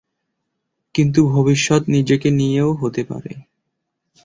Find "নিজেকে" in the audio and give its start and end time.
1.87-2.29